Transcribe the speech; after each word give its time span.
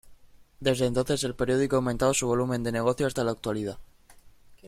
Desde 0.61 0.87
entonces 0.87 1.23
el 1.23 1.35
periódico 1.35 1.75
ha 1.75 1.77
aumentado 1.77 2.15
su 2.15 2.25
volumen 2.25 2.63
de 2.63 2.71
negocio 2.71 3.05
hasta 3.05 3.23
la 3.23 3.29
actualidad. 3.33 3.77